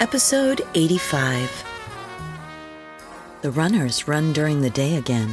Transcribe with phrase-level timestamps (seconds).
[0.00, 1.62] Episode 85.
[3.42, 5.30] The runners run during the day again.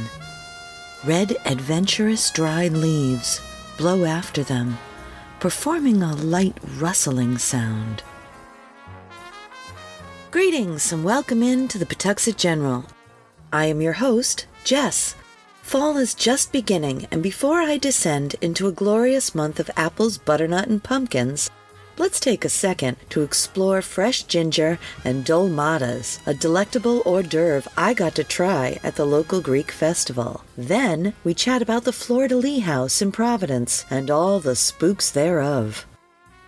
[1.06, 3.40] Red, adventurous dried leaves
[3.78, 4.76] blow after them,
[5.40, 8.02] performing a light rustling sound.
[10.30, 12.84] Greetings and welcome in to the Pawtuxet General.
[13.50, 15.14] I am your host, Jess.
[15.62, 20.68] Fall is just beginning, and before I descend into a glorious month of apples, butternut,
[20.68, 21.48] and pumpkins,
[21.98, 27.94] let's take a second to explore fresh ginger and dolmadas, a delectable hors d'oeuvre I
[27.94, 30.42] got to try at the local Greek festival.
[30.56, 31.92] Then we chat about the
[32.28, 35.86] de Lis house in Providence and all the spooks thereof.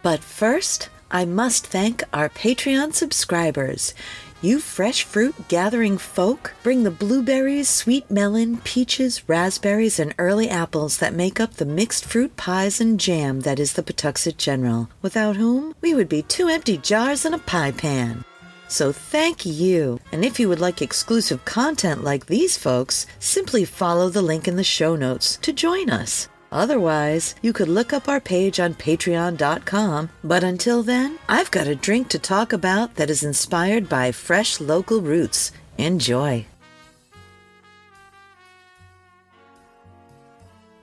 [0.02, 3.94] But first, I must thank our Patreon subscribers.
[4.42, 10.96] You fresh fruit gathering folk bring the blueberries, sweet melon, peaches, raspberries, and early apples
[10.96, 15.36] that make up the mixed fruit pies and jam that is the Pawtuxet General, without
[15.36, 18.24] whom we would be two empty jars and a pie pan.
[18.66, 20.00] So thank you.
[20.10, 24.56] And if you would like exclusive content like these folks, simply follow the link in
[24.56, 26.30] the show notes to join us.
[26.52, 30.10] Otherwise, you could look up our page on patreon.com.
[30.24, 34.60] But until then, I've got a drink to talk about that is inspired by fresh
[34.60, 35.52] local roots.
[35.78, 36.46] Enjoy.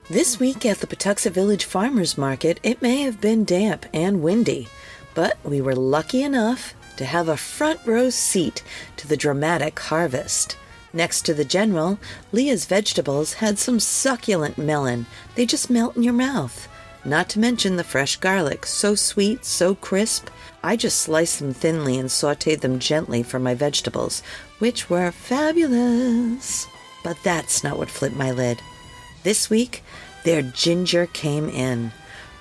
[0.10, 4.70] This week at the Pawtuxet Village Farmers Market, it may have been damp and windy,
[5.14, 8.64] but we were lucky enough to have a front row seat
[8.96, 10.56] to the dramatic harvest.
[10.94, 12.00] Next to the general,
[12.32, 15.06] Leah's vegetables had some succulent melon.
[15.36, 16.68] They just melt in your mouth.
[17.04, 20.30] Not to mention the fresh garlic, so sweet, so crisp.
[20.64, 24.24] I just sliced them thinly and sauteed them gently for my vegetables,
[24.60, 26.68] which were fabulous.
[27.04, 28.60] But that's not what flipped my lid.
[29.24, 29.84] This week,
[30.24, 31.92] their ginger came in.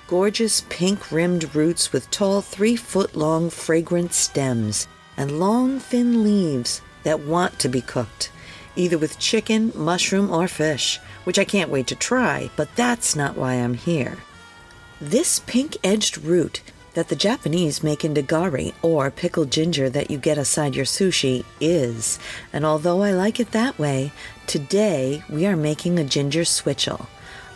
[0.07, 4.87] Gorgeous pink rimmed roots with tall, three foot long, fragrant stems,
[5.17, 8.31] and long, thin leaves that want to be cooked
[8.77, 13.35] either with chicken, mushroom, or fish, which I can't wait to try, but that's not
[13.35, 14.17] why I'm here.
[15.01, 16.61] This pink edged root
[16.93, 21.45] that the Japanese make into gari, or pickled ginger that you get aside your sushi,
[21.59, 22.17] is,
[22.51, 24.11] and although I like it that way,
[24.47, 27.07] today we are making a ginger switchel.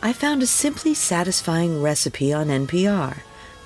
[0.03, 3.17] I found a simply satisfying recipe on NPR.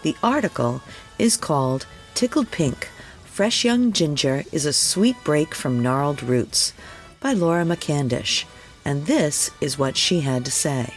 [0.04, 0.82] The article
[1.18, 2.90] is called Tickled Pink
[3.36, 6.72] Fresh Young Ginger is a Sweet Break from Gnarled Roots
[7.26, 8.46] by Laura McCandlish,
[8.86, 10.94] and this is what she had to say.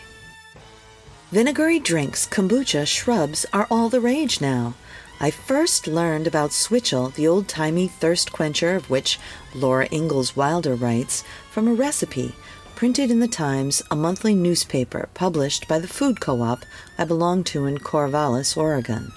[1.30, 4.74] Vinegary drinks, kombucha, shrubs are all the rage now.
[5.20, 9.18] I first learned about Switchel, the old timey thirst quencher of which
[9.54, 12.34] Laura Ingalls Wilder writes, from a recipe
[12.76, 16.58] printed in the Times, a monthly newspaper published by the food co op
[16.98, 19.12] I belong to in Corvallis, Oregon.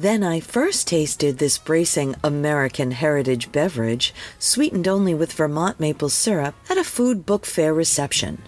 [0.00, 6.54] Then I first tasted this bracing American heritage beverage, sweetened only with Vermont maple syrup,
[6.70, 8.42] at a food book fair reception.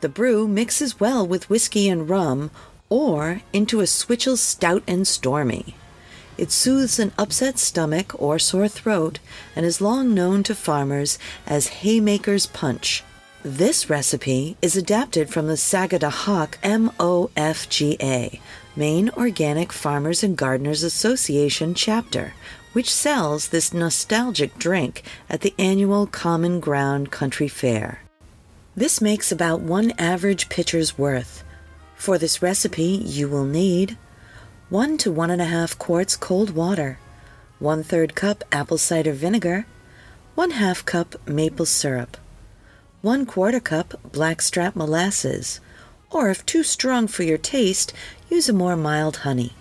[0.00, 2.50] The brew mixes well with whiskey and rum,
[2.88, 5.76] or into a switchel stout and stormy.
[6.36, 9.20] It soothes an upset stomach or sore throat,
[9.54, 11.16] and is long known to farmers
[11.46, 13.04] as haymaker's punch.
[13.44, 18.40] This recipe is adapted from the Sagadahoc MOFGA,
[18.74, 22.32] Maine Organic Farmers and Gardeners Association chapter,
[22.72, 28.00] which sells this nostalgic drink at the annual Common Ground Country Fair.
[28.74, 31.44] This makes about one average pitcher's worth.
[31.96, 33.98] For this recipe, you will need
[34.70, 36.98] one to one and a half quarts cold water,
[37.58, 39.66] one third cup apple cider vinegar,
[40.34, 42.16] one half cup maple syrup,
[43.02, 45.60] one quarter cup blackstrap molasses,
[46.10, 47.92] or if too strong for your taste,
[48.32, 49.52] use a more mild honey.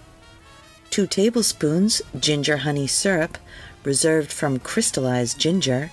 [0.91, 3.37] 2 tablespoons ginger honey syrup,
[3.83, 5.91] reserved from crystallized ginger.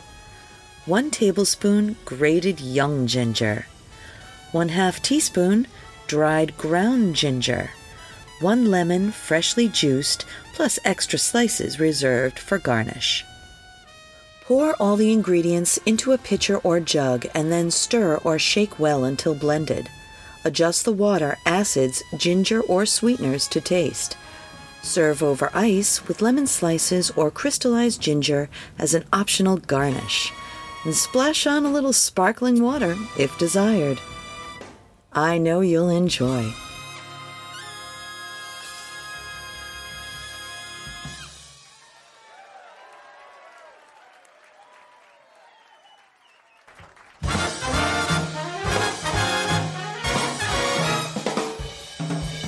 [0.87, 3.67] 1 tablespoon grated young ginger.
[4.53, 5.67] 1 half teaspoon
[6.07, 7.71] dried ground ginger.
[8.43, 13.25] 1 lemon freshly juiced, plus extra slices reserved for garnish.
[14.45, 19.03] Pour all the ingredients into a pitcher or jug and then stir or shake well
[19.03, 19.91] until blended.
[20.45, 24.17] Adjust the water, acids, ginger, or sweeteners to taste.
[24.83, 28.49] Serve over ice with lemon slices or crystallized ginger
[28.79, 30.33] as an optional garnish.
[30.85, 34.01] And splash on a little sparkling water if desired.
[35.13, 36.53] I know you'll enjoy.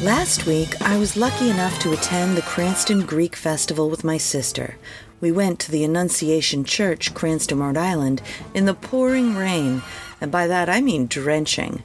[0.03, 4.79] Last week, I was lucky enough to attend the Cranston Greek Festival with my sister.
[5.21, 8.23] We went to the Annunciation Church, Cranston, Rhode Island,
[8.55, 9.83] in the pouring rain,
[10.19, 11.83] and by that I mean drenching.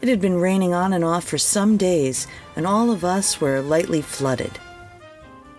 [0.00, 3.60] It had been raining on and off for some days, and all of us were
[3.60, 4.58] lightly flooded.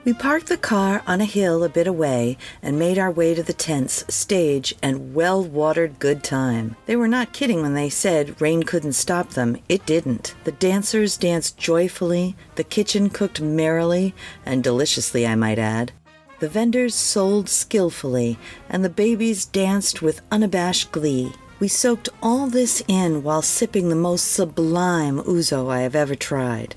[0.05, 3.41] We parked the car on a hill a bit away and made our way to
[3.41, 6.75] the tents, stage, and well watered good time.
[6.85, 9.57] They were not kidding when they said rain couldn't stop them.
[9.67, 10.35] It didn't.
[10.43, 14.13] The dancers danced joyfully, the kitchen cooked merrily,
[14.45, 15.91] and deliciously, I might add.
[16.39, 18.37] The vendors sold skillfully,
[18.69, 21.33] and the babies danced with unabashed glee.
[21.59, 26.75] We soaked all this in while sipping the most sublime ouzo I have ever tried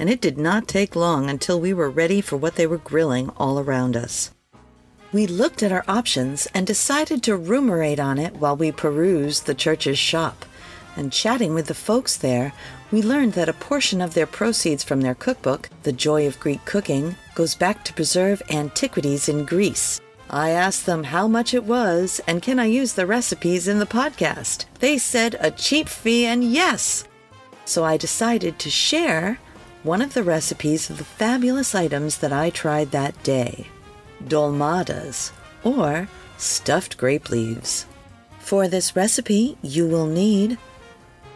[0.00, 3.28] and it did not take long until we were ready for what they were grilling
[3.36, 4.32] all around us.
[5.12, 9.54] We looked at our options and decided to ruminate on it while we perused the
[9.54, 10.46] church's shop.
[10.96, 12.54] And chatting with the folks there,
[12.90, 16.64] we learned that a portion of their proceeds from their cookbook, The Joy of Greek
[16.64, 20.00] Cooking, goes back to preserve antiquities in Greece.
[20.30, 23.86] I asked them how much it was and can I use the recipes in the
[23.86, 24.64] podcast.
[24.78, 27.04] They said a cheap fee and yes.
[27.66, 29.38] So I decided to share
[29.82, 33.66] one of the recipes of the fabulous items that I tried that day
[34.26, 35.32] dolmadas,
[35.64, 37.86] or stuffed grape leaves.
[38.38, 40.58] For this recipe, you will need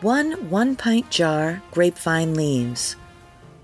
[0.01, 2.97] one one pint jar grapevine leaves,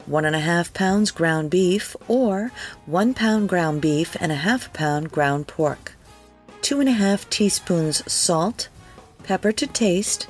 [0.06, 2.50] one and a half pounds ground beef, or
[2.86, 5.96] one pound ground beef and a half pound ground pork,
[6.62, 8.68] two and a half teaspoons salt,
[9.24, 10.26] pepper to taste,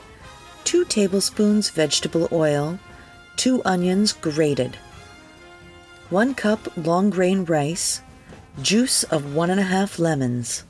[0.64, 2.78] two tablespoons vegetable oil,
[3.36, 4.76] 2 onions grated,
[6.10, 8.02] 1 cup long grain rice,
[8.62, 10.64] juice of 1 1/2 lemons,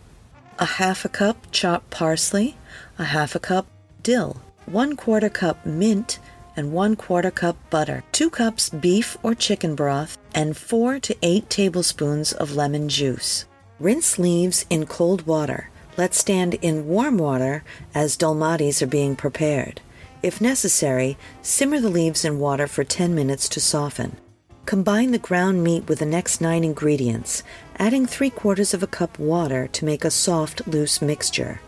[0.58, 2.56] a half a cup chopped parsley,
[2.98, 3.66] a half a cup
[4.02, 4.36] dill,
[4.66, 6.18] 1 quarter cup mint,
[6.56, 11.48] and 1 quarter cup butter, 2 cups beef or chicken broth, and 4 to 8
[11.48, 13.46] tablespoons of lemon juice.
[13.78, 15.70] Rinse leaves in cold water.
[15.96, 17.64] Let stand in warm water
[17.94, 19.80] as dolmades are being prepared.
[20.22, 24.18] If necessary, simmer the leaves in water for 10 minutes to soften.
[24.66, 27.42] Combine the ground meat with the next nine ingredients,
[27.78, 31.60] adding 3 quarters of a cup water to make a soft, loose mixture.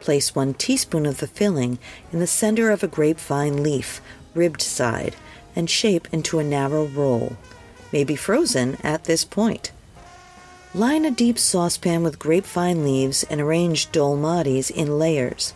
[0.00, 1.78] Place 1 teaspoon of the filling
[2.10, 4.00] in the center of a grapevine leaf,
[4.34, 5.14] ribbed side,
[5.54, 7.36] and shape into a narrow roll.
[7.92, 9.72] May be frozen at this point.
[10.72, 15.52] Line a deep saucepan with grapevine leaves and arrange dolmades in layers.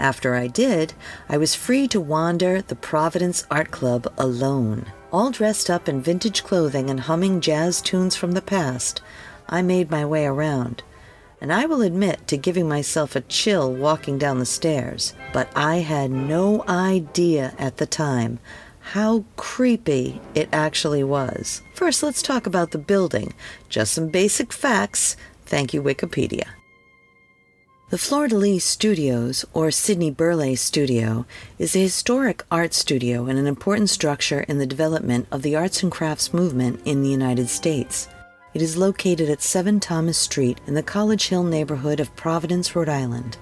[0.00, 0.94] After I did,
[1.28, 4.86] I was free to wander the Providence Art Club alone.
[5.12, 9.02] All dressed up in vintage clothing and humming jazz tunes from the past,
[9.46, 10.82] I made my way around.
[11.38, 15.76] And I will admit to giving myself a chill walking down the stairs, but I
[15.80, 18.38] had no idea at the time
[18.80, 21.60] how creepy it actually was.
[21.74, 23.34] First, let's talk about the building.
[23.68, 25.18] Just some basic facts.
[25.44, 26.46] Thank you, Wikipedia.
[27.90, 31.26] The Fleur de Lis Studios, or Sidney Burleigh Studio,
[31.58, 35.82] is a historic art studio and an important structure in the development of the arts
[35.82, 38.06] and crafts movement in the United States.
[38.54, 42.88] It is located at 7 Thomas Street in the College Hill neighborhood of Providence, Rhode
[42.88, 43.38] Island.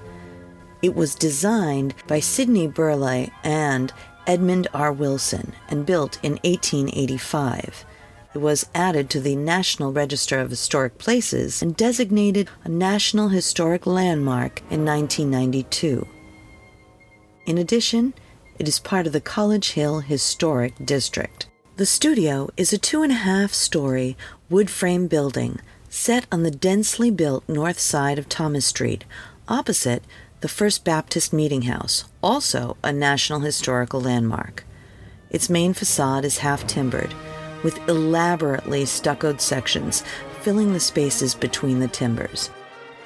[0.81, 3.93] It was designed by Sidney Burleigh and
[4.27, 4.95] Edmund R.
[4.95, 7.85] Willson and built in 1885.
[8.39, 14.61] Was added to the National Register of Historic Places and designated a National Historic Landmark
[14.71, 16.07] in 1992.
[17.47, 18.15] In addition,
[18.59, 21.49] it is part of the College Hill Historic District.
[21.77, 24.17] The studio is a two and a half story
[24.49, 29.05] wood frame building set on the densely built north side of Thomas Street,
[29.49, 30.05] opposite
[30.41, 34.65] the First Baptist Meeting House, also a National Historical Landmark.
[35.29, 37.13] Its main facade is half timbered,
[37.63, 40.05] with elaborately stuccoed sections
[40.43, 42.51] filling the spaces between the timbers.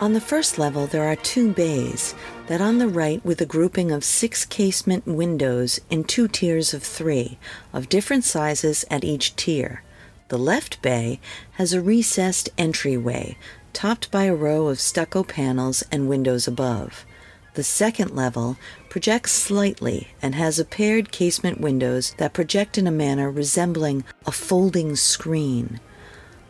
[0.01, 2.15] On the first level, there are two bays,
[2.49, 6.83] that on the right with a grouping of six casement windows in two tiers of
[6.83, 7.39] three,
[7.73, 9.83] of different sizes at each tier.
[10.29, 11.21] The left bay
[11.53, 13.37] has a recessed entryway,
[13.73, 17.07] topped by a row of stucco panels and windows above.
[17.55, 18.57] The second level
[18.89, 24.33] projects slightly and has a paired casement windows that project in a manner resembling a
[24.33, 25.79] folding screen.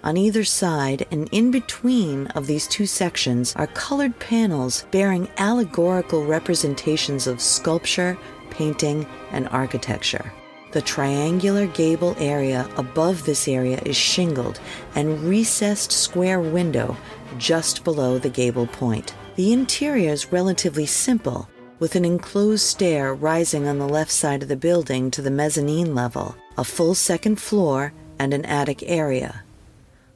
[0.05, 6.25] On either side and in between of these two sections are colored panels bearing allegorical
[6.25, 8.17] representations of sculpture,
[8.51, 10.33] painting, and architecture.
[10.71, 14.61] The triangular gable area above this area is shingled
[14.95, 16.97] and recessed square window
[17.39, 19.15] just below the gable point.
[19.35, 21.49] The interior is relatively simple,
[21.79, 25.95] with an enclosed stair rising on the left side of the building to the mezzanine
[25.95, 29.43] level, a full second floor, and an attic area.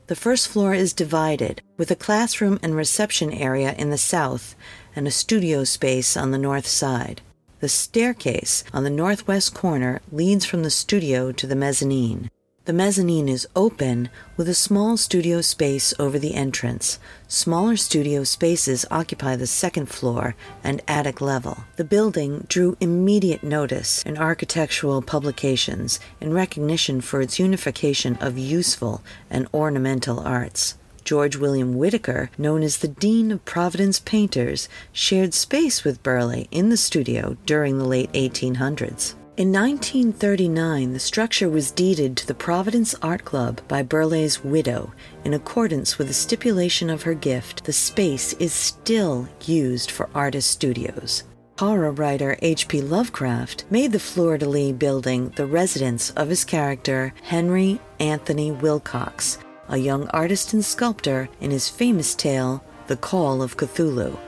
[0.08, 4.54] The first floor is divided, with a classroom and reception area in the south
[4.94, 7.22] and a studio space on the north side.
[7.60, 12.30] The staircase on the northwest corner leads from the studio to the mezzanine.
[12.66, 16.98] The mezzanine is open with a small studio space over the entrance.
[17.28, 21.58] Smaller studio spaces occupy the second floor and attic level.
[21.76, 29.00] The building drew immediate notice in architectural publications in recognition for its unification of useful
[29.30, 30.76] and ornamental arts.
[31.04, 36.70] George William Whitaker, known as the Dean of Providence Painters, shared space with Burleigh in
[36.70, 39.14] the studio during the late 1800s.
[39.36, 44.94] In 1939, the structure was deeded to the Providence Art Club by Burleigh's widow.
[45.26, 50.50] In accordance with the stipulation of her gift, the space is still used for artist
[50.50, 51.24] studios.
[51.58, 52.80] Horror writer H.P.
[52.80, 59.36] Lovecraft made the Fleur de Lis building the residence of his character Henry Anthony Wilcox,
[59.68, 64.18] a young artist and sculptor in his famous tale, The Call of Cthulhu.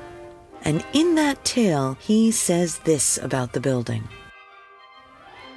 [0.64, 4.06] And in that tale, he says this about the building.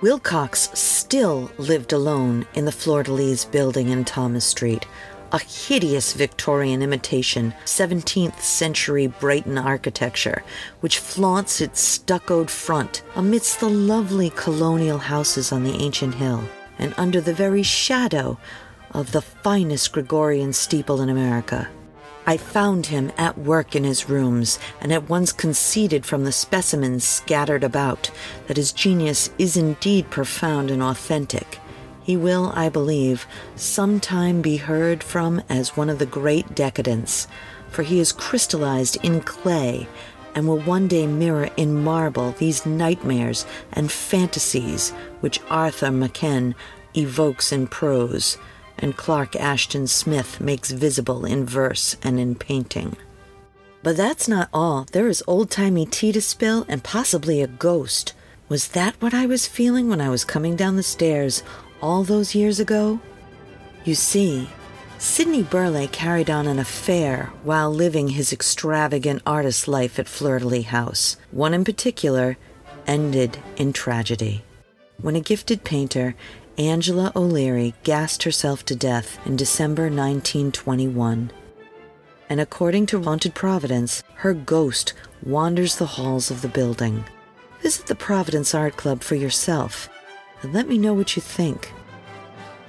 [0.01, 4.87] Wilcox still lived alone in the Fleur de Lis building in Thomas Street,
[5.31, 10.43] a hideous Victorian imitation, 17th century Brighton architecture,
[10.79, 16.43] which flaunts its stuccoed front amidst the lovely colonial houses on the ancient hill,
[16.79, 18.39] and under the very shadow
[18.95, 21.69] of the finest Georgian steeple in America.
[22.25, 27.03] I found him at work in his rooms, and at once conceded from the specimens
[27.03, 28.11] scattered about
[28.47, 31.59] that his genius is indeed profound and authentic.
[32.03, 33.25] He will, I believe,
[33.55, 37.27] sometime be heard from as one of the great decadents,
[37.69, 39.87] for he is crystallized in clay
[40.35, 46.55] and will one day mirror in marble these nightmares and fantasies which Arthur Machen
[46.95, 48.37] evokes in prose
[48.81, 52.97] and Clark Ashton Smith makes visible in verse and in painting.
[53.83, 54.85] But that's not all.
[54.91, 58.13] There is old timey tea to spill and possibly a ghost.
[58.49, 61.41] Was that what I was feeling when I was coming down the stairs
[61.81, 62.99] all those years ago?
[63.85, 64.49] You see,
[64.99, 71.17] Sidney Burleigh carried on an affair while living his extravagant artist life at Lis House.
[71.31, 72.37] One in particular
[72.85, 74.43] ended in tragedy.
[75.01, 76.13] When a gifted painter
[76.57, 81.31] Angela O'Leary gassed herself to death in December 1921.
[82.29, 84.93] And according to Haunted Providence, her ghost
[85.23, 87.05] wanders the halls of the building.
[87.61, 89.89] Visit the Providence Art Club for yourself
[90.41, 91.71] and let me know what you think.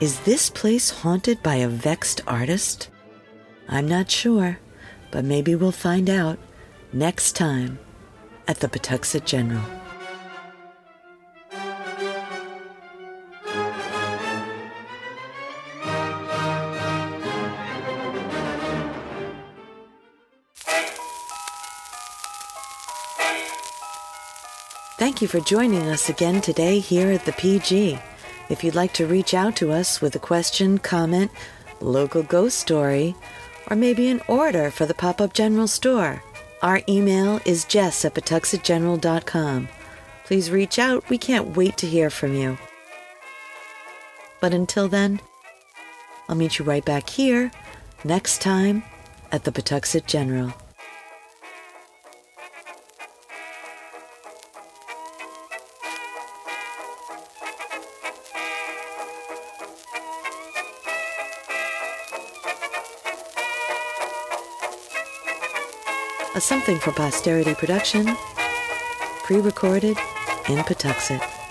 [0.00, 2.88] Is this place haunted by a vexed artist?
[3.68, 4.58] I'm not sure,
[5.10, 6.38] but maybe we'll find out
[6.92, 7.78] next time
[8.46, 9.81] at the Pawtuxet General.
[25.22, 27.96] You for joining us again today here at the PG.
[28.48, 31.30] If you'd like to reach out to us with a question, comment,
[31.80, 33.14] local ghost story,
[33.70, 36.20] or maybe an order for the pop up general store.
[36.60, 39.68] Our email is jess at pawtuxetgeneral.com.
[40.24, 41.08] Please reach out.
[41.08, 42.58] We can't wait to hear from you.
[44.40, 45.20] But until then,
[46.28, 47.52] I'll meet you right back here
[48.02, 48.82] next time
[49.30, 50.52] at the Pawtuxet General.
[66.34, 68.16] A Something for Posterity production,
[69.22, 69.98] pre recorded
[70.48, 71.41] in Pawtuxet.